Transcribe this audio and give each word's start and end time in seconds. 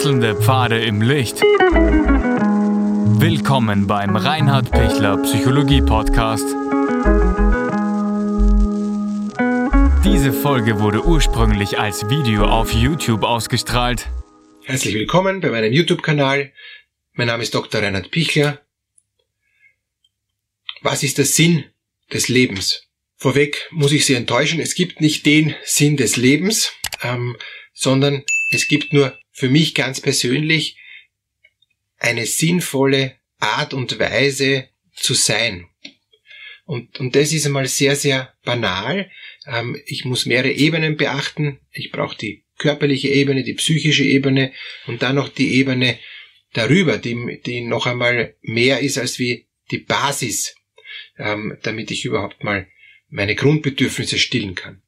Wechselnde 0.00 0.34
Pfade 0.34 0.82
im 0.82 1.02
Licht. 1.02 1.42
Willkommen 3.20 3.86
beim 3.86 4.16
Reinhard 4.16 4.70
Pichler 4.70 5.18
Psychologie 5.18 5.82
Podcast. 5.82 6.46
Diese 10.02 10.32
Folge 10.32 10.80
wurde 10.80 11.04
ursprünglich 11.04 11.78
als 11.78 12.08
Video 12.08 12.46
auf 12.46 12.72
YouTube 12.72 13.24
ausgestrahlt. 13.24 14.08
Herzlich 14.64 14.94
willkommen 14.94 15.42
bei 15.42 15.50
meinem 15.50 15.70
YouTube-Kanal. 15.70 16.50
Mein 17.12 17.26
Name 17.26 17.42
ist 17.42 17.54
Dr. 17.54 17.82
Reinhard 17.82 18.10
Pichler. 18.10 18.58
Was 20.80 21.02
ist 21.02 21.18
der 21.18 21.26
Sinn 21.26 21.64
des 22.10 22.28
Lebens? 22.28 22.88
Vorweg 23.18 23.68
muss 23.70 23.92
ich 23.92 24.06
Sie 24.06 24.14
enttäuschen, 24.14 24.60
es 24.60 24.74
gibt 24.74 25.02
nicht 25.02 25.26
den 25.26 25.54
Sinn 25.62 25.98
des 25.98 26.16
Lebens, 26.16 26.72
ähm, 27.02 27.36
sondern 27.74 28.24
es 28.50 28.66
gibt 28.66 28.94
nur 28.94 29.19
für 29.40 29.48
mich 29.48 29.74
ganz 29.74 30.02
persönlich 30.02 30.76
eine 31.96 32.26
sinnvolle 32.26 33.16
Art 33.38 33.72
und 33.72 33.98
Weise 33.98 34.68
zu 34.94 35.14
sein. 35.14 35.66
Und, 36.66 37.00
und 37.00 37.16
das 37.16 37.32
ist 37.32 37.46
einmal 37.46 37.66
sehr, 37.66 37.96
sehr 37.96 38.34
banal. 38.44 39.10
Ähm, 39.46 39.80
ich 39.86 40.04
muss 40.04 40.26
mehrere 40.26 40.52
Ebenen 40.52 40.98
beachten. 40.98 41.58
Ich 41.72 41.90
brauche 41.90 42.18
die 42.18 42.44
körperliche 42.58 43.08
Ebene, 43.08 43.42
die 43.42 43.54
psychische 43.54 44.04
Ebene 44.04 44.52
und 44.86 45.00
dann 45.00 45.16
noch 45.16 45.30
die 45.30 45.54
Ebene 45.54 45.98
darüber, 46.52 46.98
die, 46.98 47.40
die 47.44 47.62
noch 47.62 47.86
einmal 47.86 48.36
mehr 48.42 48.80
ist 48.80 48.98
als 48.98 49.18
wie 49.18 49.46
die 49.70 49.78
Basis, 49.78 50.54
ähm, 51.16 51.56
damit 51.62 51.90
ich 51.90 52.04
überhaupt 52.04 52.44
mal 52.44 52.68
meine 53.08 53.34
Grundbedürfnisse 53.34 54.18
stillen 54.18 54.54
kann. 54.54 54.82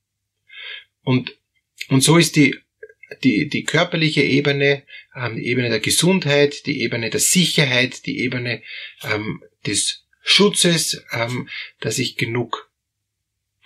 Und, 1.01 1.38
und 1.88 2.02
so 2.02 2.19
ist 2.19 2.37
die 2.37 2.55
die, 3.23 3.49
die 3.49 3.65
körperliche 3.65 4.23
Ebene, 4.23 4.82
ähm, 5.15 5.37
die 5.37 5.46
Ebene 5.46 5.68
der 5.68 5.80
Gesundheit, 5.80 6.66
die 6.66 6.80
Ebene 6.80 7.10
der 7.10 7.21
Sicherheit, 7.21 8.07
die 8.07 8.21
Ebene 8.21 8.63
ähm, 9.05 9.43
des 9.66 10.05
Schutzes, 10.23 11.05
ähm, 11.13 11.49
dass 11.80 11.99
ich 11.99 12.16
genug 12.16 12.71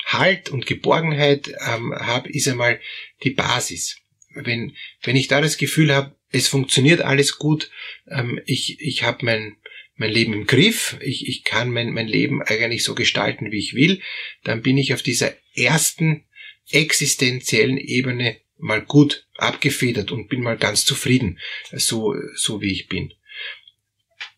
Halt 0.07 0.51
und 0.51 0.67
Geborgenheit 0.67 1.49
ähm, 1.67 1.93
habe, 1.93 2.31
ist 2.31 2.47
einmal 2.47 2.81
die 3.25 3.31
Basis. 3.31 3.99
Wenn, 4.35 4.77
wenn 5.03 5.17
ich 5.17 5.29
da 5.29 5.41
das 5.41 5.57
Gefühl 5.57 5.93
habe, 5.93 6.15
es 6.31 6.49
funktioniert 6.49 7.01
alles 7.01 7.39
gut, 7.39 7.71
ähm, 8.09 8.41
ich, 8.47 8.81
ich 8.81 9.03
habe 9.03 9.25
mein, 9.25 9.57
mein 9.97 10.11
Leben 10.11 10.33
im 10.33 10.47
Griff, 10.47 10.97
ich, 11.01 11.27
ich 11.27 11.43
kann 11.45 11.71
mein, 11.71 11.93
mein 11.93 12.07
Leben 12.07 12.43
eigentlich 12.43 12.85
so 12.85 12.95
gestalten, 12.95 13.51
wie 13.51 13.59
ich 13.59 13.75
will, 13.75 14.01
dann 14.45 14.63
bin 14.63 14.79
ich 14.79 14.95
auf 14.95 15.03
dieser 15.03 15.35
ersten 15.55 16.25
existenziellen 16.71 17.79
Ebene 17.79 18.37
mal 18.59 18.83
gut 18.83 19.26
abgefedert 19.39 20.13
und 20.13 20.29
bin 20.29 20.43
mal 20.43 20.57
ganz 20.57 20.85
zufrieden, 20.85 21.39
so, 21.73 22.15
so 22.35 22.61
wie 22.61 22.73
ich 22.73 22.89
bin. 22.89 23.13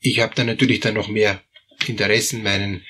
Ich 0.00 0.20
habe 0.20 0.34
dann 0.34 0.46
natürlich 0.46 0.80
dann 0.80 0.94
noch 0.94 1.08
mehr 1.08 1.42
Interessen, 1.86 2.42
meinen, 2.42 2.84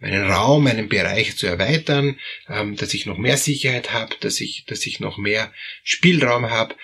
meinen 0.00 0.24
Raum, 0.30 0.64
meinen 0.64 0.88
Bereich 0.88 1.36
zu 1.36 1.46
erweitern, 1.46 2.18
ähm, 2.48 2.76
dass 2.76 2.94
ich 2.94 3.06
noch 3.06 3.18
mehr 3.18 3.36
Sicherheit 3.36 3.92
habe, 3.92 4.14
dass 4.20 4.40
ich, 4.40 4.64
dass 4.66 4.86
ich 4.86 5.00
noch 5.00 5.18
mehr 5.18 5.52
Spielraum 5.82 6.50
habe. 6.50 6.74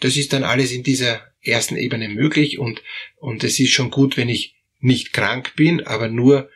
Das 0.00 0.16
ist 0.16 0.32
dann 0.32 0.44
alles 0.44 0.72
in 0.72 0.82
dieser 0.82 1.26
ersten 1.42 1.76
Ebene 1.76 2.08
möglich 2.08 2.58
und, 2.58 2.82
und 3.16 3.44
es 3.44 3.58
ist 3.60 3.72
schon 3.72 3.90
gut, 3.90 4.16
wenn 4.16 4.28
ich 4.28 4.56
nicht 4.78 5.12
krank 5.12 5.54
bin, 5.56 5.86
aber 5.86 6.08
nur 6.08 6.50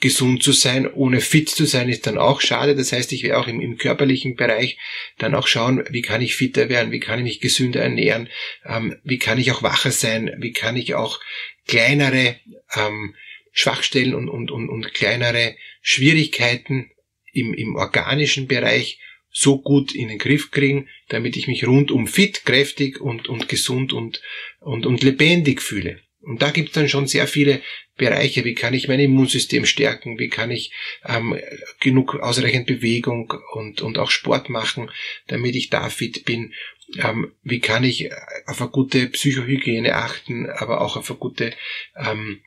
gesund 0.00 0.42
zu 0.42 0.52
sein, 0.52 0.86
ohne 0.86 1.20
fit 1.20 1.48
zu 1.48 1.66
sein, 1.66 1.88
ist 1.88 2.06
dann 2.06 2.18
auch 2.18 2.40
schade. 2.40 2.74
Das 2.74 2.92
heißt, 2.92 3.12
ich 3.12 3.22
werde 3.22 3.38
auch 3.38 3.48
im, 3.48 3.60
im, 3.60 3.78
körperlichen 3.78 4.36
Bereich 4.36 4.78
dann 5.18 5.34
auch 5.34 5.46
schauen, 5.46 5.84
wie 5.90 6.02
kann 6.02 6.22
ich 6.22 6.36
fitter 6.36 6.68
werden, 6.68 6.92
wie 6.92 7.00
kann 7.00 7.18
ich 7.18 7.24
mich 7.24 7.40
gesünder 7.40 7.82
ernähren, 7.82 8.28
ähm, 8.64 8.96
wie 9.04 9.18
kann 9.18 9.38
ich 9.38 9.52
auch 9.52 9.62
wacher 9.62 9.90
sein, 9.90 10.30
wie 10.38 10.52
kann 10.52 10.76
ich 10.76 10.94
auch 10.94 11.20
kleinere 11.66 12.36
ähm, 12.76 13.14
Schwachstellen 13.52 14.14
und, 14.14 14.28
und, 14.28 14.50
und, 14.50 14.68
und 14.68 14.94
kleinere 14.94 15.56
Schwierigkeiten 15.82 16.90
im, 17.32 17.54
im 17.54 17.76
organischen 17.76 18.46
Bereich 18.46 19.00
so 19.32 19.60
gut 19.60 19.94
in 19.94 20.08
den 20.08 20.18
Griff 20.18 20.50
kriegen, 20.50 20.88
damit 21.08 21.36
ich 21.36 21.46
mich 21.46 21.66
rundum 21.66 22.06
fit, 22.06 22.44
kräftig 22.44 23.00
und, 23.00 23.28
und 23.28 23.48
gesund 23.48 23.92
und, 23.92 24.20
und, 24.60 24.86
und 24.86 25.02
lebendig 25.02 25.62
fühle. 25.62 26.00
Und 26.22 26.42
da 26.42 26.50
gibt 26.50 26.68
es 26.68 26.74
dann 26.74 26.88
schon 26.88 27.06
sehr 27.06 27.26
viele 27.26 27.62
Bereiche, 27.96 28.44
wie 28.44 28.54
kann 28.54 28.74
ich 28.74 28.88
mein 28.88 29.00
Immunsystem 29.00 29.64
stärken, 29.66 30.18
wie 30.18 30.28
kann 30.28 30.50
ich 30.50 30.72
ähm, 31.06 31.38
genug 31.80 32.14
ausreichend 32.16 32.66
Bewegung 32.66 33.32
und, 33.52 33.80
und 33.80 33.98
auch 33.98 34.10
Sport 34.10 34.48
machen, 34.48 34.90
damit 35.28 35.54
ich 35.54 35.70
da 35.70 35.88
fit 35.88 36.24
bin, 36.24 36.52
ähm, 36.98 37.32
wie 37.42 37.60
kann 37.60 37.84
ich 37.84 38.10
auf 38.46 38.60
eine 38.60 38.70
gute 38.70 39.06
Psychohygiene 39.06 39.94
achten, 39.94 40.48
aber 40.50 40.80
auch 40.80 40.96
auf 40.96 41.10
eine 41.10 41.18
gute 41.18 41.52
ähm, 41.96 42.40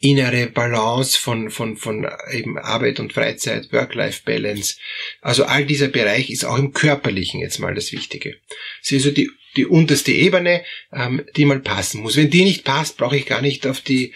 innere 0.00 0.46
Balance 0.46 1.18
von, 1.18 1.50
von, 1.50 1.76
von 1.76 2.06
eben 2.32 2.58
Arbeit 2.58 3.00
und 3.00 3.12
Freizeit, 3.12 3.72
Work-Life-Balance. 3.72 4.76
Also 5.20 5.44
all 5.44 5.64
dieser 5.64 5.88
Bereich 5.88 6.30
ist 6.30 6.44
auch 6.44 6.58
im 6.58 6.72
Körperlichen 6.72 7.40
jetzt 7.40 7.58
mal 7.58 7.74
das 7.74 7.92
Wichtige. 7.92 8.36
Das 8.80 8.92
ist 8.92 9.04
also 9.04 9.10
die, 9.10 9.30
die 9.56 9.66
unterste 9.66 10.12
Ebene, 10.12 10.64
ähm, 10.92 11.24
die 11.36 11.44
mal 11.44 11.60
passen 11.60 12.02
muss. 12.02 12.16
Wenn 12.16 12.30
die 12.30 12.44
nicht 12.44 12.64
passt, 12.64 12.96
brauche 12.96 13.16
ich 13.16 13.26
gar 13.26 13.42
nicht 13.42 13.66
auf 13.66 13.80
die, 13.80 14.14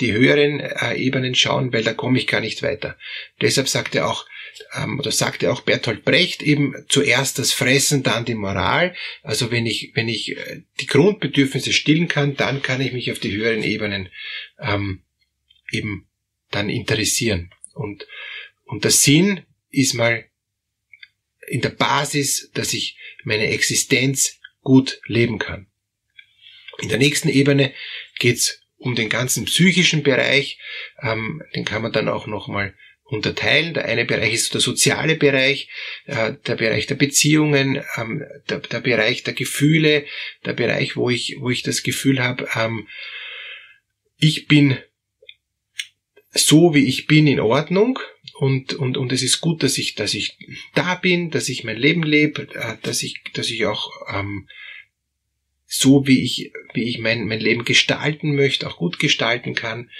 die 0.00 0.12
höheren 0.12 0.60
äh, 0.60 0.94
Ebenen 0.94 1.34
schauen, 1.34 1.72
weil 1.72 1.84
da 1.84 1.92
komme 1.92 2.18
ich 2.18 2.26
gar 2.26 2.40
nicht 2.40 2.62
weiter. 2.62 2.96
Deshalb 3.40 3.68
sagt 3.68 3.94
er 3.94 4.08
auch, 4.08 4.26
ähm, 4.74 4.98
oder 4.98 5.10
sagte 5.10 5.52
auch 5.52 5.62
Bertolt 5.62 6.04
Brecht 6.04 6.42
eben 6.42 6.74
zuerst 6.88 7.38
das 7.38 7.52
Fressen, 7.52 8.02
dann 8.02 8.24
die 8.24 8.34
Moral. 8.34 8.94
Also 9.22 9.50
wenn 9.50 9.66
ich, 9.66 9.92
wenn 9.94 10.08
ich 10.08 10.36
äh, 10.36 10.62
die 10.80 10.86
Grundbedürfnisse 10.86 11.72
stillen 11.72 12.08
kann, 12.08 12.36
dann 12.36 12.62
kann 12.62 12.80
ich 12.80 12.92
mich 12.92 13.10
auf 13.12 13.18
die 13.18 13.32
höheren 13.32 13.62
Ebenen 13.62 14.08
ähm, 14.58 15.02
eben 15.72 16.06
dann 16.50 16.70
interessieren. 16.70 17.50
Und, 17.74 18.06
und 18.64 18.84
der 18.84 18.90
Sinn 18.90 19.42
ist 19.70 19.94
mal 19.94 20.24
in 21.48 21.60
der 21.60 21.70
Basis, 21.70 22.50
dass 22.54 22.72
ich 22.72 22.96
meine 23.24 23.48
Existenz 23.48 24.38
gut 24.64 25.00
leben 25.06 25.38
kann. 25.38 25.68
In 26.80 26.88
der 26.88 26.98
nächsten 26.98 27.28
Ebene 27.28 27.72
geht's 28.18 28.60
um 28.78 28.94
den 28.96 29.08
ganzen 29.08 29.44
psychischen 29.44 30.02
Bereich. 30.02 30.58
Ähm, 31.00 31.42
den 31.54 31.64
kann 31.64 31.82
man 31.82 31.92
dann 31.92 32.08
auch 32.08 32.26
nochmal 32.26 32.74
unterteilen. 33.04 33.74
Der 33.74 33.84
eine 33.84 34.04
Bereich 34.04 34.34
ist 34.34 34.54
der 34.54 34.60
soziale 34.60 35.14
Bereich, 35.16 35.68
äh, 36.06 36.34
der 36.46 36.56
Bereich 36.56 36.86
der 36.86 36.96
Beziehungen, 36.96 37.82
ähm, 37.96 38.24
der, 38.48 38.58
der, 38.58 38.80
Bereich 38.80 39.22
der 39.22 39.34
Gefühle, 39.34 40.04
der 40.44 40.54
Bereich, 40.54 40.96
wo 40.96 41.10
ich, 41.10 41.36
wo 41.38 41.50
ich 41.50 41.62
das 41.62 41.82
Gefühl 41.82 42.22
habe, 42.22 42.48
ähm, 42.56 42.88
ich 44.18 44.48
bin 44.48 44.78
so 46.32 46.74
wie 46.74 46.86
ich 46.86 47.06
bin 47.06 47.26
in 47.26 47.40
Ordnung 47.40 48.00
und, 48.34 48.74
und, 48.74 48.96
und 48.96 49.12
es 49.12 49.22
ist 49.22 49.40
gut, 49.40 49.62
dass 49.62 49.78
ich, 49.78 49.94
dass 49.94 50.14
ich 50.14 50.36
da 50.74 50.96
bin, 50.96 51.30
dass 51.30 51.48
ich 51.48 51.64
mein 51.64 51.76
Leben 51.76 52.02
lebe, 52.02 52.48
äh, 52.54 52.76
dass 52.82 53.02
ich, 53.02 53.22
dass 53.32 53.48
ich 53.48 53.66
auch 53.66 53.90
ähm, 54.12 54.48
so 55.66 56.06
wie 56.06 56.22
ich, 56.22 56.52
wie 56.72 56.84
ich 56.84 56.98
mein, 56.98 57.26
mein 57.26 57.40
Leben 57.40 57.64
gestalten 57.64 58.34
möchte, 58.34 58.68
auch 58.68 58.76
gut 58.76 58.98
gestalten 58.98 59.54
kann. 59.54 59.90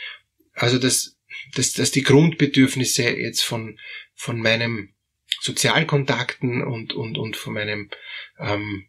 Also 0.53 0.79
dass, 0.79 1.17
dass, 1.55 1.73
dass 1.73 1.91
die 1.91 2.03
Grundbedürfnisse 2.03 3.09
jetzt 3.11 3.43
von, 3.43 3.79
von 4.15 4.41
meinem 4.41 4.95
Sozialkontakten 5.41 6.63
und, 6.63 6.93
und, 6.93 7.19
und 7.19 7.37
von 7.37 7.55
meinem 7.55 7.91
ähm, 8.39 8.87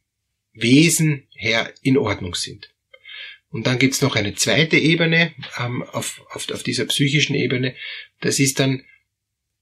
Wesen 0.53 1.27
her 1.35 1.73
in 1.81 1.97
Ordnung 1.97 2.35
sind. 2.35 2.73
Und 3.49 3.67
dann 3.67 3.79
gibt's 3.79 4.01
noch 4.01 4.15
eine 4.15 4.35
zweite 4.35 4.77
Ebene 4.77 5.33
ähm, 5.59 5.83
auf, 5.83 6.21
auf, 6.31 6.49
auf 6.51 6.63
dieser 6.63 6.85
psychischen 6.85 7.35
Ebene. 7.35 7.75
Das 8.21 8.39
ist 8.39 8.59
dann, 8.59 8.83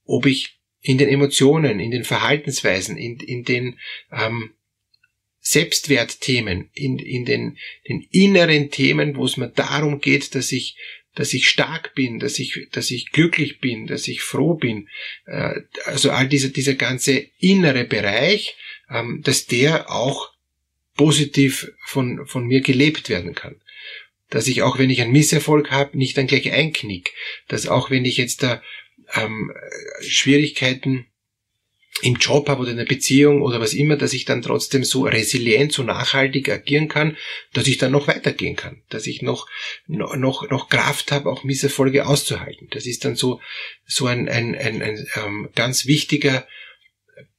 ob 0.06 0.26
ich 0.26 0.60
in 0.82 0.98
den 0.98 1.10
Emotionen, 1.10 1.80
in 1.80 1.92
den 1.92 2.04
Verhaltensweisen, 2.04 2.98
in, 2.98 3.20
in 3.20 3.44
den 3.44 3.80
ähm, 4.12 4.52
Selbstwertthemen, 5.40 6.70
in, 6.74 7.00
in 7.00 7.26
den, 7.26 7.58
den 7.88 8.06
inneren 8.12 8.70
Themen, 8.70 9.16
wo 9.16 9.26
es 9.26 9.38
mir 9.38 9.50
darum 9.50 10.02
geht, 10.02 10.36
dass 10.36 10.52
ich, 10.52 10.78
dass 11.16 11.34
ich 11.34 11.48
stark 11.48 11.96
bin, 11.96 12.20
dass 12.20 12.40
ich, 12.40 12.68
dass 12.72 12.92
ich 12.92 13.12
glücklich 13.12 13.60
bin, 13.60 13.88
dass 13.88 14.08
ich 14.08 14.22
froh 14.22 14.56
bin. 14.56 14.90
Äh, 15.26 15.62
also 15.86 16.12
all 16.12 16.28
dieser, 16.28 16.50
dieser 16.50 16.76
ganze 16.76 17.28
innere 17.40 17.86
Bereich, 17.86 18.56
ähm, 18.90 19.22
dass 19.24 19.46
der 19.46 19.90
auch 19.90 20.32
positiv 20.96 21.72
von, 21.86 22.28
von 22.28 22.46
mir 22.46 22.62
gelebt 22.62 23.10
werden 23.10 23.34
kann 23.34 23.56
dass 24.34 24.48
ich 24.48 24.64
auch 24.64 24.80
wenn 24.80 24.90
ich 24.90 25.00
einen 25.00 25.12
Misserfolg 25.12 25.70
habe, 25.70 25.96
nicht 25.96 26.18
dann 26.18 26.26
gleich 26.26 26.52
einknick. 26.52 27.14
Dass 27.48 27.68
auch 27.68 27.92
wenn 27.92 28.04
ich 28.04 28.18
jetzt 28.18 28.42
da 28.42 28.64
ähm, 29.16 29.54
Schwierigkeiten 30.02 31.08
im 32.02 32.16
Job 32.16 32.50
habe 32.50 32.62
oder 32.62 32.72
in 32.72 32.78
der 32.78 32.86
Beziehung 32.86 33.42
oder 33.42 33.60
was 33.60 33.74
immer, 33.74 33.96
dass 33.96 34.14
ich 34.14 34.26
dann 34.26 34.42
trotzdem 34.42 34.84
so 34.84 35.04
resilient, 35.04 35.72
so 35.72 35.84
nachhaltig 35.84 36.50
agieren 36.50 36.88
kann, 36.88 37.18
dass 37.54 37.68
ich 37.68 37.78
dann 37.78 37.92
noch 37.92 38.08
weitergehen 38.08 38.56
kann, 38.56 38.82
dass 38.90 39.06
ich 39.06 39.22
noch 39.22 39.48
noch 39.88 40.50
noch 40.50 40.70
Kraft 40.70 41.12
habe, 41.12 41.30
auch 41.30 41.44
Misserfolge 41.44 42.08
auszuhalten. 42.08 42.68
Das 42.72 42.86
ist 42.88 43.06
dann 43.06 43.16
so 43.16 43.40
so 43.86 44.08
ein 44.08 44.28
ein, 44.28 44.56
ein, 44.56 44.82
ein 44.82 45.08
ähm, 45.24 45.50
ganz 45.56 45.86
wichtiger 45.86 46.48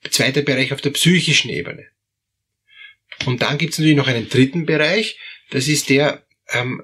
zweiter 0.09 0.43
Bereich 0.43 0.73
auf 0.73 0.81
der 0.81 0.91
psychischen 0.91 1.50
Ebene. 1.50 1.87
Und 3.26 3.43
dann 3.43 3.59
gibt 3.59 3.73
es 3.73 3.79
natürlich 3.79 3.97
noch 3.97 4.09
einen 4.09 4.29
dritten 4.29 4.67
Bereich, 4.67 5.19
das 5.50 5.69
ist 5.69 5.88
der 5.88 6.25
ähm, 6.53 6.82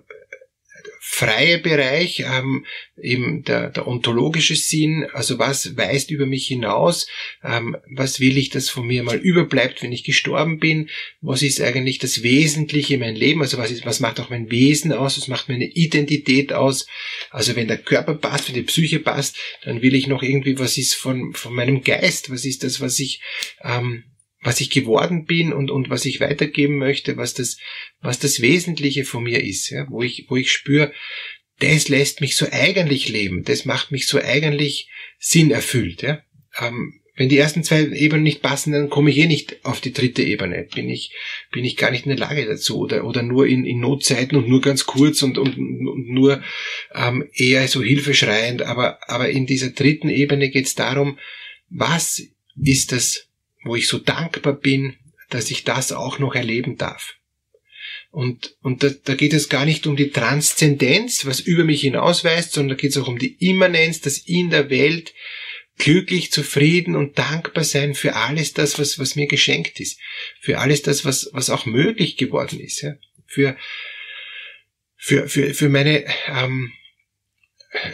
freie 1.13 1.59
Bereich, 1.59 2.21
ähm, 2.21 2.65
eben 2.97 3.43
der, 3.43 3.71
der 3.71 3.89
ontologische 3.89 4.55
Sinn, 4.55 5.07
also 5.13 5.41
was 5.41 5.77
weist 5.77 6.13
über 6.13 6.25
mich 6.25 6.47
hinaus, 6.47 7.09
ähm, 7.43 7.77
was 7.97 8.21
will 8.21 8.39
ich, 8.39 8.49
dass 8.49 8.71
von 8.71 8.87
mir 8.87 9.03
mal 9.03 9.19
überbleibt, 9.19 9.83
wenn 9.83 9.91
ich 9.91 10.05
gestorben 10.05 10.61
bin, 10.61 10.89
was 11.21 11.43
ist 11.43 11.61
eigentlich 11.61 11.99
das 11.99 12.23
Wesentliche 12.23 12.95
in 12.95 13.01
meinem 13.01 13.17
Leben, 13.17 13.43
also 13.43 13.59
was, 13.59 13.73
ist, 13.73 13.85
was 13.85 13.99
macht 13.99 14.21
auch 14.21 14.31
mein 14.31 14.53
Wesen 14.53 14.93
aus, 14.93 15.19
was 15.19 15.27
macht 15.27 15.49
meine 15.49 15.67
Identität 15.67 16.53
aus, 16.53 16.87
also 17.31 17.57
wenn 17.57 17.67
der 17.67 17.79
Körper 17.79 18.15
passt, 18.15 18.47
wenn 18.47 18.55
die 18.55 18.63
Psyche 18.63 19.01
passt, 19.01 19.37
dann 19.65 19.83
will 19.83 19.97
ich 19.97 20.07
noch 20.07 20.23
irgendwie, 20.23 20.61
was 20.61 20.79
ist 20.79 20.95
von, 20.95 21.35
von 21.35 21.53
meinem 21.53 21.83
Geist, 21.83 22.31
was 22.31 22.45
ist 22.45 22.63
das, 22.63 22.81
was 22.81 23.01
ich 23.01 23.21
ähm, 23.65 24.05
was 24.43 24.61
ich 24.61 24.71
geworden 24.71 25.25
bin 25.25 25.53
und, 25.53 25.71
und 25.71 25.91
was 25.91 26.07
ich 26.07 26.21
weitergeben 26.21 26.79
möchte, 26.79 27.17
was 27.17 27.35
das, 27.35 27.59
was 28.01 28.19
das 28.19 28.41
Wesentliche 28.41 29.05
von 29.05 29.25
mir 29.25 29.43
ist, 29.43 29.71
ja, 29.71 29.87
wo 29.91 30.03
ich, 30.03 30.27
wo 30.29 30.37
ich 30.37 30.51
spüre, 30.51 30.93
das 31.59 31.89
lässt 31.89 32.21
mich 32.21 32.37
so 32.37 32.47
eigentlich 32.51 33.09
leben, 33.09 33.45
das 33.45 33.65
macht 33.65 33.93
mich 33.93 34.07
so 34.07 34.19
eigentlich 34.19 34.89
Sinn 35.19 35.51
erfüllt, 35.51 36.03
ja. 36.03 36.23
Ähm, 36.59 37.01
wenn 37.21 37.29
die 37.29 37.37
ersten 37.37 37.63
zwei 37.63 37.83
Ebenen 37.83 38.23
nicht 38.23 38.41
passen, 38.41 38.73
dann 38.73 38.89
komme 38.89 39.11
ich 39.11 39.19
eh 39.19 39.27
nicht 39.27 39.63
auf 39.67 39.83
die 39.83 39.93
dritte 39.93 40.23
Ebene. 40.23 40.67
Bin 40.75 40.89
ich, 40.89 41.15
bin 41.53 41.67
ich 41.67 41.77
gar 41.77 41.91
nicht 41.91 42.07
in 42.07 42.17
der 42.17 42.19
Lage 42.19 42.47
dazu 42.47 42.79
oder, 42.79 43.05
oder 43.05 43.23
nur 43.23 43.47
in, 43.47 43.67
in 43.67 43.79
Notzeiten 43.79 44.39
und 44.39 44.49
nur 44.49 44.63
ganz 44.63 44.87
kurz 44.87 45.23
und, 45.23 45.37
und, 45.37 45.59
und 45.59 46.09
nur 46.09 46.43
ähm, 46.95 47.29
eher 47.35 47.69
so 47.69 47.83
hilfeschreiend. 47.83 48.63
Aber, 48.63 49.07
aber 49.07 49.29
in 49.29 49.45
dieser 49.45 49.69
dritten 49.69 50.09
Ebene 50.09 50.49
geht 50.49 50.65
es 50.65 50.77
darum, 50.77 51.19
was 51.69 52.23
ist 52.57 52.93
das 52.93 53.29
wo 53.65 53.77
ich 53.77 53.89
so 53.89 53.99
dankbar 53.99 54.55
bin, 54.55 54.97
dass 55.29 55.51
ich 55.51 55.65
das 55.65 55.93
auch 55.93 56.19
noch 56.19 56.35
erleben 56.35 56.77
darf. 56.77 57.15
Und, 58.11 58.57
und 58.63 58.83
da, 58.83 58.91
da 59.05 59.15
geht 59.15 59.33
es 59.33 59.49
gar 59.49 59.65
nicht 59.65 59.87
um 59.87 59.97
die 59.97 60.11
Transzendenz, 60.11 61.27
was 61.27 61.41
über 61.41 61.65
mich 61.65 61.83
hinausweist, 61.83 62.53
sondern 62.53 62.77
da 62.77 62.81
geht 62.81 62.91
es 62.91 62.97
auch 62.97 63.07
um 63.07 63.19
die 63.19 63.37
Immanenz, 63.39 64.01
das 64.01 64.19
in 64.19 64.51
der 64.51 64.69
Welt 64.69 65.15
glücklich, 65.79 66.31
zufrieden 66.33 66.97
und 66.97 67.19
dankbar 67.19 67.65
sein 67.65 67.95
für 67.95 68.17
alles 68.17 68.53
das, 68.53 68.79
was, 68.79 68.99
was 68.99 69.17
mir 69.17 69.27
geschenkt 69.27 69.81
ist, 69.81 69.99
für 70.41 70.59
alles 70.59 70.83
das, 70.83 71.05
was, 71.05 71.31
was 71.33 71.51
auch 71.51 71.67
möglich 71.67 72.17
geworden 72.17 72.61
ist, 72.61 72.83
ja? 72.83 72.95
für, 73.27 73.57
für, 74.97 75.29
für, 75.29 75.55
für 75.55 75.69
meine 75.69 76.05
ähm, 76.27 76.73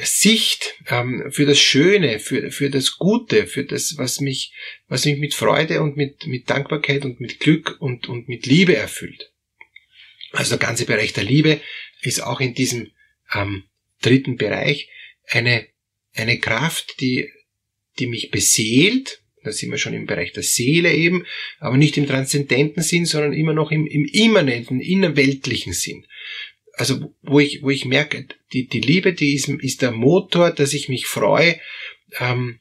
Sicht 0.02 0.74
ähm, 0.88 1.30
für 1.30 1.44
das 1.44 1.58
Schöne, 1.58 2.18
für, 2.18 2.50
für 2.50 2.70
das 2.70 2.96
Gute, 2.96 3.46
für 3.46 3.64
das, 3.64 3.98
was 3.98 4.20
mich, 4.20 4.52
was 4.88 5.04
mich 5.04 5.18
mit 5.18 5.34
Freude 5.34 5.82
und 5.82 5.96
mit, 5.96 6.26
mit 6.26 6.48
Dankbarkeit 6.48 7.04
und 7.04 7.20
mit 7.20 7.40
Glück 7.40 7.76
und, 7.78 8.08
und 8.08 8.28
mit 8.28 8.46
Liebe 8.46 8.74
erfüllt. 8.74 9.32
Also 10.32 10.56
der 10.56 10.66
ganze 10.66 10.86
Bereich 10.86 11.12
der 11.12 11.24
Liebe 11.24 11.60
ist 12.00 12.22
auch 12.22 12.40
in 12.40 12.54
diesem 12.54 12.90
ähm, 13.34 13.64
dritten 14.00 14.36
Bereich 14.36 14.88
eine, 15.26 15.66
eine 16.14 16.38
Kraft, 16.38 17.00
die, 17.00 17.30
die 17.98 18.06
mich 18.06 18.30
beseelt, 18.30 19.22
da 19.44 19.52
sind 19.52 19.70
wir 19.70 19.78
schon 19.78 19.94
im 19.94 20.06
Bereich 20.06 20.32
der 20.32 20.42
Seele 20.42 20.92
eben, 20.92 21.24
aber 21.58 21.76
nicht 21.76 21.96
im 21.98 22.06
transzendenten 22.06 22.82
Sinn, 22.82 23.04
sondern 23.04 23.32
immer 23.32 23.52
noch 23.52 23.70
im, 23.70 23.86
im 23.86 24.06
immanenten, 24.06 24.80
innerweltlichen 24.80 25.72
Sinn 25.72 26.06
also 26.76 27.12
wo 27.22 27.40
ich, 27.40 27.62
wo 27.62 27.70
ich 27.70 27.86
merke, 27.86 28.26
die, 28.52 28.68
die 28.68 28.80
Liebe, 28.80 29.14
die 29.14 29.34
ist, 29.34 29.48
ist 29.48 29.82
der 29.82 29.92
Motor, 29.92 30.50
dass 30.50 30.74
ich 30.74 30.88
mich 30.88 31.06
freue, 31.06 31.58
ähm, 32.20 32.60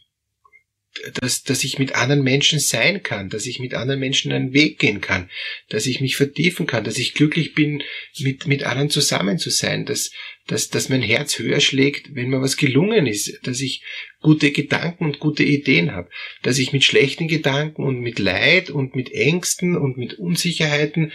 dass, 1.16 1.44
dass 1.44 1.66
ich 1.66 1.78
mit 1.78 1.96
anderen 1.96 2.24
Menschen 2.24 2.60
sein 2.60 3.04
kann, 3.04 3.30
dass 3.30 3.46
ich 3.46 3.60
mit 3.60 3.74
anderen 3.74 4.00
Menschen 4.00 4.32
einen 4.32 4.54
Weg 4.54 4.80
gehen 4.80 5.02
kann, 5.02 5.30
dass 5.68 5.86
ich 5.86 6.00
mich 6.00 6.16
vertiefen 6.16 6.68
kann, 6.68 6.86
dass 6.86 6.98
ich 6.98 7.14
glücklich 7.14 7.54
bin, 7.54 7.84
mit, 8.20 8.48
mit 8.48 8.64
anderen 8.64 8.90
zusammen 8.90 9.38
zu 9.38 9.50
sein, 9.50 9.86
dass, 9.86 10.12
dass, 10.48 10.70
dass 10.70 10.88
mein 10.88 11.02
Herz 11.02 11.38
höher 11.38 11.60
schlägt, 11.60 12.16
wenn 12.16 12.30
mir 12.30 12.42
was 12.42 12.56
gelungen 12.56 13.08
ist, 13.08 13.46
dass 13.46 13.60
ich 13.60 13.84
gute 14.22 14.52
Gedanken 14.52 15.06
und 15.06 15.20
gute 15.20 15.44
Ideen 15.44 15.92
habe, 15.92 16.10
dass 16.44 16.60
ich 16.60 16.72
mit 16.72 16.86
schlechten 16.86 17.28
Gedanken 17.28 17.84
und 17.84 18.00
mit 18.00 18.18
Leid 18.18 18.70
und 18.70 18.96
mit 18.96 19.12
Ängsten 19.12 19.76
und 19.76 19.98
mit 19.98 20.14
Unsicherheiten 20.14 21.12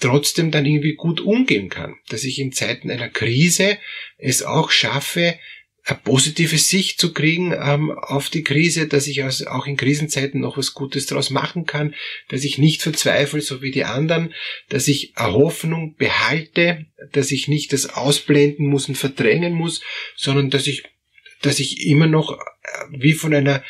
trotzdem 0.00 0.50
dann 0.50 0.66
irgendwie 0.66 0.94
gut 0.94 1.20
umgehen 1.20 1.68
kann. 1.68 1.96
Dass 2.08 2.24
ich 2.24 2.38
in 2.38 2.52
Zeiten 2.52 2.90
einer 2.90 3.08
Krise 3.08 3.78
es 4.18 4.42
auch 4.42 4.70
schaffe, 4.70 5.38
eine 5.86 5.98
positive 6.02 6.56
Sicht 6.56 6.98
zu 6.98 7.12
kriegen 7.12 7.52
ähm, 7.52 7.90
auf 7.90 8.30
die 8.30 8.42
Krise, 8.42 8.88
dass 8.88 9.06
ich 9.06 9.22
also 9.22 9.46
auch 9.48 9.66
in 9.66 9.76
Krisenzeiten 9.76 10.40
noch 10.40 10.56
was 10.56 10.72
Gutes 10.72 11.04
daraus 11.06 11.28
machen 11.28 11.66
kann, 11.66 11.94
dass 12.28 12.44
ich 12.44 12.56
nicht 12.56 12.80
verzweifle, 12.80 13.42
so 13.42 13.60
wie 13.60 13.70
die 13.70 13.84
anderen, 13.84 14.32
dass 14.70 14.88
ich 14.88 15.12
eine 15.16 15.34
Hoffnung 15.34 15.94
behalte, 15.96 16.86
dass 17.12 17.30
ich 17.30 17.48
nicht 17.48 17.74
das 17.74 17.86
ausblenden 17.86 18.66
muss 18.66 18.88
und 18.88 18.96
verdrängen 18.96 19.52
muss, 19.52 19.82
sondern 20.16 20.48
dass 20.48 20.66
ich, 20.66 20.84
dass 21.42 21.60
ich 21.60 21.86
immer 21.86 22.06
noch 22.06 22.32
äh, 22.32 22.38
wie 22.90 23.12
von 23.12 23.34
einer 23.34 23.62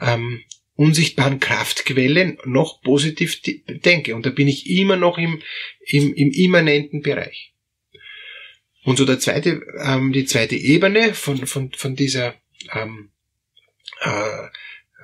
ähm, 0.00 0.42
unsichtbaren 0.80 1.40
Kraftquellen 1.40 2.38
noch 2.46 2.80
positiv 2.80 3.42
denke. 3.42 4.16
Und 4.16 4.24
da 4.24 4.30
bin 4.30 4.48
ich 4.48 4.70
immer 4.70 4.96
noch 4.96 5.18
im, 5.18 5.42
im, 5.84 6.14
im 6.14 6.30
immanenten 6.30 7.02
Bereich. 7.02 7.52
Und 8.84 8.96
so 8.96 9.04
der 9.04 9.18
zweite, 9.18 9.60
ähm, 9.84 10.10
die 10.14 10.24
zweite 10.24 10.56
Ebene 10.56 11.12
von, 11.12 11.46
von, 11.46 11.70
von 11.72 11.96
dieser, 11.96 12.34
ähm, 12.72 13.10
äh, 14.00 14.48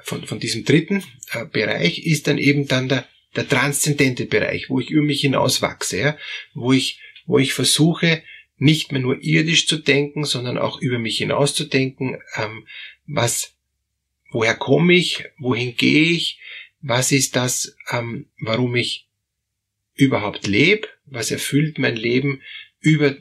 von, 0.02 0.26
von 0.26 0.40
diesem 0.40 0.64
dritten 0.64 1.05
äh, 1.32 1.44
Bereich 1.44 2.06
ist 2.06 2.26
dann 2.26 2.38
eben 2.38 2.67
dann 2.67 2.88
der, 2.88 3.06
der 3.34 3.46
transzendente 3.46 4.25
Bereich, 4.25 4.70
wo 4.70 4.81
ich 4.81 4.88
über 4.88 5.05
mich 5.05 5.20
hinaus 5.20 5.61
wachse, 5.61 5.99
ja? 5.99 6.19
wo 6.55 6.73
ich, 6.73 7.02
wo 7.26 7.38
ich 7.38 7.52
versuche, 7.52 8.23
nicht 8.56 8.93
mehr 8.93 9.02
nur 9.02 9.23
irdisch 9.23 9.67
zu 9.67 9.76
denken, 9.76 10.25
sondern 10.25 10.56
auch 10.56 10.81
über 10.81 10.99
mich 10.99 11.19
hinaus 11.19 11.55
zu 11.55 11.64
denken, 11.64 12.17
ähm, 12.37 12.67
was 13.06 13.56
woher 14.31 14.55
komme 14.55 14.94
ich, 14.94 15.25
wohin 15.38 15.76
gehe 15.76 16.11
ich, 16.11 16.40
was 16.81 17.12
ist 17.12 17.37
das, 17.37 17.76
ähm, 17.90 18.26
warum 18.40 18.76
ich 18.76 19.08
überhaupt 19.94 20.46
lebe, 20.46 20.88
was 21.06 21.31
erfüllt 21.31 21.78
mein 21.78 21.96
Leben 21.96 22.43
über 22.81 23.17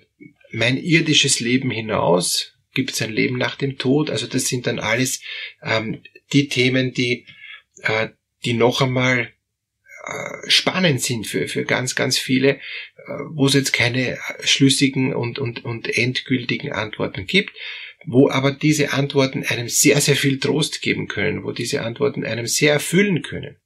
mein 0.51 0.77
irdisches 0.77 1.39
Leben 1.39 1.71
hinaus, 1.71 2.53
gibt 2.73 2.91
es 2.91 3.01
ein 3.01 3.11
Leben 3.11 3.37
nach 3.37 3.55
dem 3.55 3.77
Tod, 3.77 4.09
also 4.09 4.27
das 4.27 4.47
sind 4.47 4.67
dann 4.67 4.79
alles 4.79 5.21
ähm, 5.63 6.01
die 6.33 6.47
Themen, 6.47 6.93
die, 6.93 7.25
äh, 7.81 8.09
die 8.43 8.53
noch 8.53 8.81
einmal 8.81 9.31
äh, 10.05 10.50
spannend 10.50 11.01
sind 11.01 11.25
für, 11.25 11.47
für 11.47 11.63
ganz, 11.63 11.95
ganz 11.95 12.17
viele, 12.17 12.55
äh, 12.57 12.59
wo 13.31 13.47
es 13.47 13.53
jetzt 13.53 13.74
keine 13.74 14.19
schlüssigen 14.41 15.13
und, 15.13 15.39
und, 15.39 15.65
und 15.65 15.97
endgültigen 15.97 16.71
Antworten 16.71 17.25
gibt 17.25 17.51
wo 18.05 18.29
aber 18.29 18.51
diese 18.51 18.93
Antworten 18.93 19.43
einem 19.43 19.67
sehr, 19.67 20.00
sehr 20.00 20.15
viel 20.15 20.39
Trost 20.39 20.81
geben 20.81 21.07
können, 21.07 21.43
wo 21.43 21.51
diese 21.51 21.81
Antworten 21.81 22.24
einem 22.24 22.47
sehr 22.47 22.74
erfüllen 22.74 23.21
können. 23.21 23.57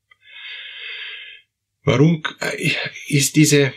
Warum 1.83 2.23
äh, 2.39 2.71
ist 3.07 3.35
diese, 3.35 3.73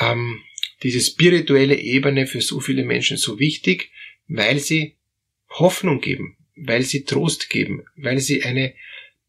ähm, 0.00 0.42
diese 0.82 1.00
spirituelle 1.00 1.76
Ebene 1.76 2.26
für 2.26 2.40
so 2.40 2.60
viele 2.60 2.84
Menschen 2.84 3.16
so 3.16 3.38
wichtig? 3.38 3.90
Weil 4.28 4.60
sie 4.60 4.96
Hoffnung 5.48 6.00
geben, 6.00 6.36
weil 6.56 6.82
sie 6.82 7.04
Trost 7.04 7.50
geben, 7.50 7.84
weil 7.96 8.20
sie 8.20 8.44
eine, 8.44 8.74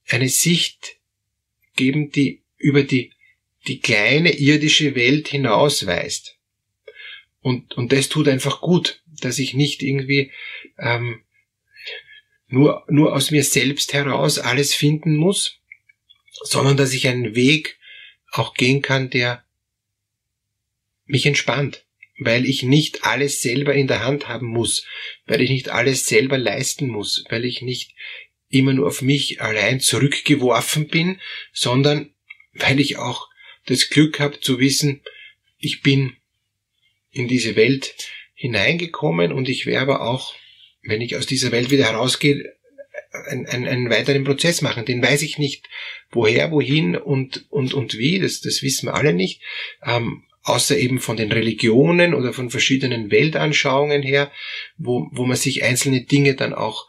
eine 0.08 0.30
Sicht 0.30 0.98
geben, 1.76 2.12
die 2.12 2.44
über 2.58 2.84
die, 2.84 3.12
die 3.68 3.80
kleine 3.80 4.32
irdische 4.32 4.96
Welt 4.96 5.30
hinausweist. 5.30 6.38
Und, 7.42 7.74
und 7.74 7.92
das 7.92 8.08
tut 8.10 8.28
einfach 8.28 8.62
gut, 8.62 9.01
dass 9.26 9.40
ich 9.40 9.54
nicht 9.54 9.82
irgendwie 9.82 10.32
ähm, 10.78 11.24
nur, 12.48 12.84
nur 12.90 13.14
aus 13.16 13.32
mir 13.32 13.44
selbst 13.44 13.94
heraus 13.94 14.40
alles 14.40 14.74
finden 14.74 15.16
muss, 15.16 15.60
sondern 16.44 16.78
dass 16.78 16.94
ich 16.94 17.08
einen 17.08 17.36
Weg 17.36 17.78
auch 18.32 18.54
gehen 18.54 18.82
kann, 18.82 19.10
der 19.10 19.44
mich 21.06 21.26
entspannt, 21.26 21.86
weil 22.20 22.46
ich 22.46 22.64
nicht 22.64 23.04
alles 23.04 23.42
selber 23.42 23.74
in 23.74 23.88
der 23.88 24.04
Hand 24.04 24.28
haben 24.28 24.48
muss, 24.48 24.86
weil 25.26 25.42
ich 25.42 25.50
nicht 25.50 25.70
alles 25.70 26.06
selber 26.06 26.38
leisten 26.38 26.88
muss, 26.88 27.26
weil 27.30 27.46
ich 27.46 27.62
nicht 27.62 27.96
immer 28.50 28.74
nur 28.74 28.88
auf 28.88 29.02
mich 29.02 29.42
allein 29.42 29.80
zurückgeworfen 29.80 30.88
bin, 30.88 31.20
sondern 31.54 32.14
weil 32.54 32.80
ich 32.80 32.98
auch 32.98 33.30
das 33.66 33.90
Glück 33.90 34.20
habe 34.20 34.40
zu 34.40 34.60
wissen, 34.60 35.02
ich 35.58 35.82
bin 35.82 36.18
in 37.12 37.28
diese 37.28 37.56
Welt 37.56 37.96
hineingekommen 38.42 39.32
und 39.32 39.48
ich 39.48 39.68
werde 39.68 39.82
aber 39.82 40.02
auch, 40.02 40.34
wenn 40.82 41.00
ich 41.00 41.16
aus 41.16 41.28
dieser 41.28 41.52
Welt 41.52 41.70
wieder 41.70 41.86
herausgehe, 41.86 42.56
einen, 43.30 43.46
einen, 43.46 43.68
einen 43.68 43.90
weiteren 43.92 44.24
Prozess 44.24 44.64
machen. 44.64 44.84
Den 44.84 45.04
weiß 45.04 45.22
ich 45.22 45.38
nicht, 45.38 45.70
woher, 46.10 46.50
wohin 46.52 46.96
und, 46.96 47.46
und, 47.52 47.76
und 47.76 48.00
wie, 48.00 48.18
das, 48.18 48.42
das 48.42 48.64
wissen 48.64 48.88
wir 48.88 48.96
alle 48.96 49.14
nicht. 49.14 49.42
Ähm, 49.86 50.24
außer 50.42 50.76
eben 50.76 51.00
von 51.00 51.18
den 51.18 51.32
Religionen 51.32 52.16
oder 52.16 52.34
von 52.34 52.50
verschiedenen 52.50 53.12
Weltanschauungen 53.12 54.02
her, 54.02 54.32
wo, 54.78 55.08
wo 55.12 55.26
man 55.26 55.38
sich 55.38 55.64
einzelne 55.64 56.02
Dinge 56.02 56.34
dann 56.34 56.56
auch 56.56 56.88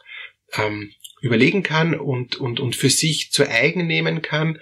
ähm, 0.57 0.91
überlegen 1.21 1.61
kann 1.61 1.93
und, 1.93 2.35
und, 2.37 2.59
und 2.59 2.75
für 2.75 2.89
sich 2.89 3.31
zu 3.31 3.47
eigen 3.47 3.85
nehmen 3.85 4.23
kann. 4.23 4.59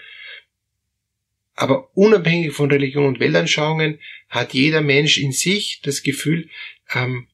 aber 1.56 1.96
unabhängig 1.96 2.52
von 2.52 2.70
Religion 2.70 3.06
und 3.06 3.22
Weltanschauungen 3.22 4.00
hat 4.28 4.54
jeder 4.54 4.82
Mensch 4.82 5.18
in 5.18 5.32
sich 5.32 5.80
das 5.84 6.04
Gefühl, 6.04 6.50
ähm, 6.94 7.28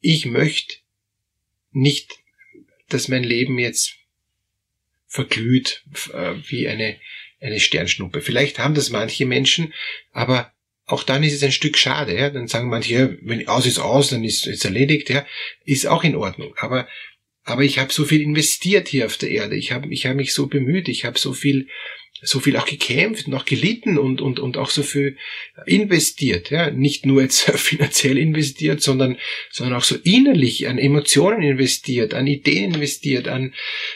ich 0.00 0.26
möchte 0.26 0.76
nicht, 1.72 2.18
dass 2.88 3.08
mein 3.08 3.24
Leben 3.24 3.58
jetzt 3.58 3.94
verglüht 5.06 5.84
äh, 6.12 6.34
wie 6.48 6.68
eine, 6.68 6.96
eine 7.40 7.60
Sternschnuppe. 7.60 8.20
Vielleicht 8.20 8.58
haben 8.58 8.74
das 8.74 8.90
manche 8.90 9.26
Menschen, 9.26 9.74
aber 10.12 10.52
auch 10.86 11.04
dann 11.04 11.22
ist 11.22 11.34
es 11.34 11.42
ein 11.42 11.52
Stück 11.52 11.78
schade. 11.78 12.16
Ja? 12.16 12.30
Dann 12.30 12.48
sagen 12.48 12.68
manche, 12.68 13.18
wenn 13.22 13.46
aus 13.46 13.66
ist 13.66 13.78
aus, 13.78 14.10
dann 14.10 14.24
ist 14.24 14.46
es 14.46 14.64
erledigt. 14.64 15.10
Ja? 15.10 15.26
Ist 15.64 15.86
auch 15.86 16.02
in 16.04 16.16
Ordnung. 16.16 16.54
Aber 16.56 16.88
aber 17.42 17.62
ich 17.62 17.78
habe 17.78 17.92
so 17.92 18.04
viel 18.04 18.20
investiert 18.20 18.88
hier 18.88 19.06
auf 19.06 19.16
der 19.16 19.30
Erde. 19.30 19.56
Ich 19.56 19.72
habe 19.72 19.92
ich 19.92 20.06
hab 20.06 20.14
mich 20.14 20.34
so 20.34 20.46
bemüht. 20.46 20.88
Ich 20.88 21.04
habe 21.04 21.18
so 21.18 21.32
viel 21.32 21.68
so 22.22 22.38
viel 22.40 22.56
auch 22.56 22.66
gekämpft 22.66 23.26
und 23.26 23.34
auch 23.34 23.44
gelitten 23.44 23.98
und, 23.98 24.20
und, 24.20 24.40
und 24.40 24.56
auch 24.58 24.70
so 24.70 24.82
viel 24.82 25.16
investiert, 25.66 26.50
ja, 26.50 26.70
nicht 26.70 27.06
nur 27.06 27.22
jetzt 27.22 27.40
finanziell 27.56 28.18
investiert, 28.18 28.82
sondern, 28.82 29.16
sondern 29.50 29.76
auch 29.78 29.84
so 29.84 29.96
innerlich 30.04 30.68
an 30.68 30.78
Emotionen 30.78 31.42
investiert, 31.42 32.12
an 32.12 32.26
Ideen 32.26 32.74
investiert, 32.74 33.28
an, 33.28 33.54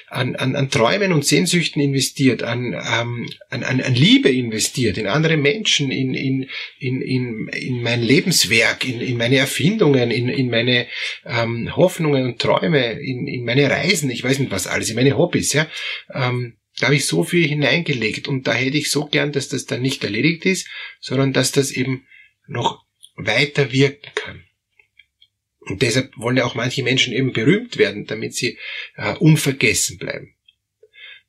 an, 0.08 0.36
an, 0.36 0.56
an 0.56 0.70
Träumen 0.70 1.12
und 1.12 1.24
Sehnsüchten 1.24 1.82
investiert, 1.82 2.42
an, 2.42 2.72
ähm, 2.72 3.28
an, 3.50 3.62
an, 3.62 3.80
an 3.80 3.94
Liebe 3.94 4.30
investiert, 4.30 4.96
in 4.96 5.06
andere 5.06 5.36
Menschen, 5.36 5.90
in, 5.90 6.14
in, 6.14 6.48
in, 6.78 7.02
in, 7.02 7.48
in 7.48 7.82
mein 7.82 8.02
Lebenswerk, 8.02 8.88
in, 8.88 9.00
in 9.00 9.18
meine 9.18 9.36
Erfindungen, 9.36 10.10
in, 10.10 10.28
in 10.28 10.48
meine 10.48 10.86
ähm, 11.26 11.76
Hoffnungen 11.76 12.24
und 12.24 12.38
Träume, 12.38 12.92
in, 12.92 13.26
in 13.26 13.44
meine 13.44 13.70
Reisen, 13.70 14.08
ich 14.08 14.24
weiß 14.24 14.38
nicht 14.38 14.50
was 14.50 14.66
alles, 14.66 14.88
in 14.88 14.96
meine 14.96 15.18
Hobbys, 15.18 15.52
ja. 15.52 15.66
Ähm, 16.12 16.56
da 16.78 16.86
habe 16.86 16.96
ich 16.96 17.06
so 17.06 17.24
viel 17.24 17.46
hineingelegt 17.46 18.26
und 18.28 18.46
da 18.46 18.52
hätte 18.52 18.76
ich 18.76 18.90
so 18.90 19.06
gern, 19.06 19.32
dass 19.32 19.48
das 19.48 19.66
dann 19.66 19.82
nicht 19.82 20.02
erledigt 20.02 20.44
ist, 20.44 20.68
sondern 21.00 21.32
dass 21.32 21.52
das 21.52 21.70
eben 21.70 22.06
noch 22.46 22.84
weiter 23.16 23.72
wirken 23.72 24.10
kann. 24.14 24.44
Und 25.60 25.82
deshalb 25.82 26.16
wollen 26.18 26.36
ja 26.36 26.44
auch 26.44 26.54
manche 26.54 26.82
Menschen 26.82 27.12
eben 27.12 27.32
berühmt 27.32 27.78
werden, 27.78 28.06
damit 28.06 28.34
sie 28.34 28.58
äh, 28.96 29.14
unvergessen 29.14 29.98
bleiben. 29.98 30.34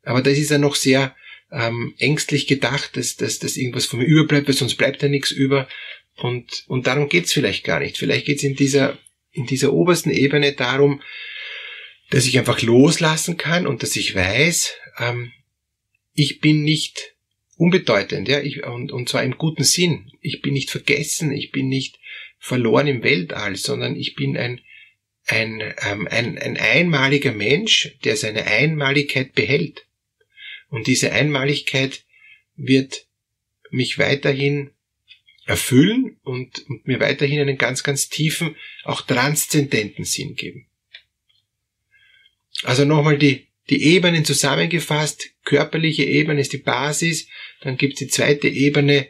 Aber 0.04 0.22
das 0.22 0.38
ist 0.38 0.52
ja 0.52 0.58
noch 0.58 0.76
sehr 0.76 1.16
ähm, 1.52 1.96
ängstlich 2.00 2.48
gedacht, 2.48 2.98
dass, 2.98 3.16
dass, 3.16 3.40
dass 3.40 3.56
irgendwas 3.56 3.86
von 3.86 4.00
mir 4.00 4.06
überbleibt, 4.06 4.48
weil 4.48 4.56
sonst 4.56 4.76
bleibt 4.76 5.02
ja 5.02 5.10
nichts 5.10 5.32
über. 5.32 5.68
Und, 6.18 6.66
und 6.68 6.88
darum 6.88 7.08
geht's 7.08 7.34
vielleicht 7.34 7.64
gar 7.64 7.80
nicht. 7.80 7.98
Vielleicht 7.98 8.26
geht's 8.26 8.44
in 8.44 8.56
dieser, 8.56 8.98
in 9.32 9.46
dieser 9.46 9.74
obersten 9.74 10.12
Ebene 10.12 10.54
darum, 10.54 11.02
dass 12.10 12.26
ich 12.26 12.38
einfach 12.38 12.62
loslassen 12.62 13.38
kann 13.38 13.68
und 13.68 13.84
dass 13.84 13.96
ich 13.96 14.16
weiß, 14.16 14.74
ähm, 15.00 15.32
ich 16.14 16.40
bin 16.40 16.64
nicht 16.64 17.16
unbedeutend, 17.58 18.28
ja, 18.28 18.40
ich, 18.40 18.64
und, 18.66 18.92
und 18.92 19.10
zwar 19.10 19.24
im 19.24 19.38
guten 19.38 19.64
Sinn. 19.64 20.12
Ich 20.22 20.42
bin 20.42 20.54
nicht 20.54 20.70
vergessen, 20.70 21.32
ich 21.32 21.52
bin 21.52 21.68
nicht 21.68 22.00
verloren 22.38 22.88
im 22.88 23.04
Weltall, 23.04 23.56
sondern 23.56 23.96
ich 23.96 24.16
bin 24.16 24.38
ein, 24.38 24.62
ein, 25.26 25.62
ähm, 25.82 26.08
ein, 26.10 26.38
ein 26.38 26.58
einmaliger 26.58 27.32
Mensch, 27.32 27.96
der 28.04 28.18
seine 28.18 28.46
Einmaligkeit 28.46 29.34
behält. 29.34 29.88
Und 30.70 30.88
diese 30.88 31.12
Einmaligkeit 31.12 32.04
wird 32.56 33.08
mich 33.72 33.98
weiterhin 33.98 34.72
erfüllen 35.46 36.18
und, 36.24 36.66
und 36.70 36.88
mir 36.88 37.00
weiterhin 37.00 37.40
einen 37.40 37.58
ganz, 37.58 37.84
ganz 37.84 38.10
tiefen, 38.10 38.56
auch 38.84 39.02
transzendenten 39.02 40.06
Sinn 40.06 40.36
geben. 40.36 40.68
Also 42.64 42.86
nochmal 42.86 43.18
die, 43.18 43.48
die 43.70 43.84
Ebenen 43.84 44.26
zusammengefasst. 44.26 45.32
Körperliche 45.44 46.04
Ebene 46.04 46.42
ist 46.42 46.54
die 46.54 46.58
Basis. 46.58 47.28
Dann 47.62 47.78
gibt 47.78 47.94
es 47.94 48.00
die 48.00 48.08
zweite 48.08 48.48
Ebene, 48.48 49.08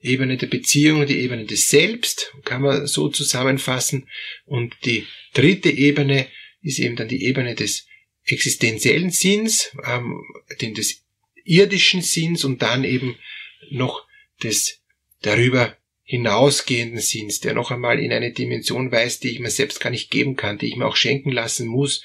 Ebene 0.00 0.36
der 0.36 0.46
Beziehung, 0.46 1.06
die 1.06 1.20
Ebene 1.20 1.44
des 1.44 1.68
Selbst, 1.68 2.32
kann 2.44 2.62
man 2.62 2.86
so 2.86 3.08
zusammenfassen. 3.08 4.08
Und 4.44 4.74
die 4.84 5.06
dritte 5.34 5.70
Ebene 5.70 6.28
ist 6.62 6.78
eben 6.78 6.96
dann 6.96 7.08
die 7.08 7.24
Ebene 7.24 7.54
des 7.54 7.86
existenziellen 8.24 9.10
Sinns, 9.10 9.70
ähm, 9.84 10.22
den 10.60 10.74
des 10.74 11.04
irdischen 11.44 12.02
Sinns 12.02 12.44
und 12.44 12.62
dann 12.62 12.84
eben 12.84 13.16
noch 13.70 14.06
des 14.42 14.80
darüber 15.22 15.76
hinausgehenden 16.08 17.00
Sinns, 17.00 17.40
der 17.40 17.52
noch 17.52 17.70
einmal 17.70 18.00
in 18.00 18.12
eine 18.12 18.32
Dimension 18.32 18.90
weist, 18.90 19.24
die 19.24 19.28
ich 19.28 19.40
mir 19.40 19.50
selbst 19.50 19.78
gar 19.78 19.90
nicht 19.90 20.10
geben 20.10 20.36
kann, 20.36 20.56
die 20.56 20.68
ich 20.68 20.76
mir 20.76 20.86
auch 20.86 20.96
schenken 20.96 21.30
lassen 21.30 21.66
muss, 21.66 22.02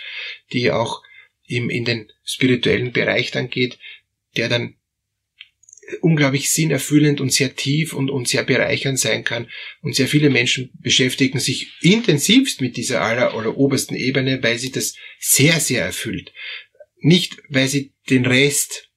die 0.51 0.71
auch 0.71 1.01
im, 1.47 1.69
in 1.69 1.85
den 1.85 2.11
spirituellen 2.25 2.91
Bereich 2.91 3.31
dann 3.31 3.49
geht, 3.49 3.79
der 4.35 4.49
dann 4.49 4.75
unglaublich 6.01 6.51
sinnerfüllend 6.51 7.21
und 7.21 7.31
sehr 7.31 7.55
tief 7.55 7.93
und, 7.93 8.09
und 8.09 8.27
sehr 8.27 8.43
bereichernd 8.43 8.99
sein 8.99 9.23
kann. 9.23 9.49
Und 9.81 9.95
sehr 9.95 10.09
viele 10.09 10.29
Menschen 10.29 10.71
beschäftigen 10.81 11.39
sich 11.39 11.71
intensivst 11.79 12.59
mit 12.59 12.75
dieser 12.75 13.01
aller 13.01 13.37
oder 13.37 13.55
obersten 13.55 13.95
Ebene, 13.95 14.43
weil 14.43 14.59
sie 14.59 14.71
das 14.73 14.95
sehr, 15.17 15.61
sehr 15.61 15.85
erfüllt. 15.85 16.33
Nicht, 16.99 17.37
weil 17.47 17.69
sie 17.69 17.93
den 18.09 18.25
Rest 18.25 18.89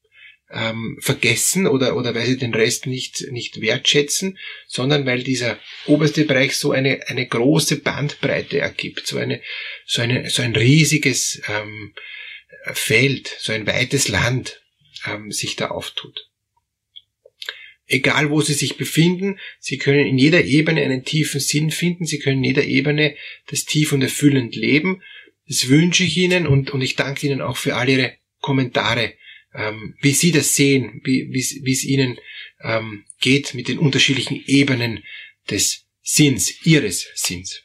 ähm, 0.50 0.98
vergessen 1.00 1.66
oder, 1.66 1.96
oder 1.96 2.14
weil 2.14 2.26
sie 2.26 2.36
den 2.36 2.54
Rest 2.54 2.86
nicht, 2.86 3.26
nicht 3.30 3.60
wertschätzen, 3.60 4.38
sondern 4.66 5.04
weil 5.06 5.22
dieser 5.22 5.58
oberste 5.86 6.24
Bereich 6.24 6.56
so 6.56 6.72
eine, 6.72 7.08
eine 7.08 7.26
große 7.26 7.80
Bandbreite 7.80 8.58
ergibt, 8.58 9.06
so 9.06 9.18
eine, 9.18 9.40
so 9.86 10.02
eine, 10.02 10.30
so 10.30 10.42
ein 10.42 10.54
riesiges, 10.54 11.42
ähm, 11.48 11.92
Feld, 12.74 13.34
so 13.38 13.52
ein 13.52 13.66
weites 13.66 14.08
Land 14.08 14.60
ähm, 15.06 15.30
sich 15.30 15.56
da 15.56 15.68
auftut. 15.68 16.28
Egal 17.86 18.30
wo 18.30 18.40
Sie 18.40 18.54
sich 18.54 18.76
befinden, 18.76 19.38
Sie 19.60 19.78
können 19.78 20.06
in 20.06 20.18
jeder 20.18 20.44
Ebene 20.44 20.82
einen 20.82 21.04
tiefen 21.04 21.38
Sinn 21.38 21.70
finden, 21.70 22.04
Sie 22.04 22.18
können 22.18 22.38
in 22.38 22.44
jeder 22.44 22.64
Ebene 22.64 23.16
das 23.48 23.64
tief 23.64 23.92
und 23.92 24.02
erfüllend 24.02 24.56
leben. 24.56 25.02
Das 25.46 25.68
wünsche 25.68 26.02
ich 26.02 26.16
Ihnen 26.16 26.48
und, 26.48 26.70
und 26.70 26.80
ich 26.80 26.96
danke 26.96 27.26
Ihnen 27.26 27.40
auch 27.40 27.56
für 27.56 27.76
all 27.76 27.88
Ihre 27.88 28.16
Kommentare, 28.40 29.14
ähm, 29.56 29.94
wie 30.00 30.12
Sie 30.12 30.32
das 30.32 30.54
sehen, 30.54 31.00
wie, 31.04 31.28
wie 31.32 31.72
es 31.72 31.84
Ihnen 31.84 32.18
ähm, 32.62 33.04
geht 33.20 33.54
mit 33.54 33.68
den 33.68 33.78
unterschiedlichen 33.78 34.42
Ebenen 34.46 35.02
des 35.50 35.86
Sinns, 36.02 36.64
Ihres 36.64 37.08
Sinns. 37.14 37.62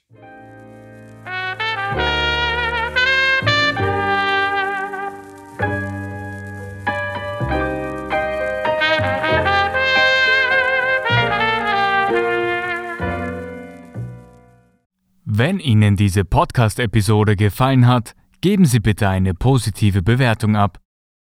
Wenn 15.33 15.59
Ihnen 15.59 15.95
diese 15.95 16.23
Podcast-Episode 16.23 17.35
gefallen 17.35 17.87
hat, 17.87 18.15
geben 18.41 18.65
Sie 18.65 18.79
bitte 18.79 19.09
eine 19.09 19.33
positive 19.33 20.01
Bewertung 20.03 20.55
ab. 20.55 20.79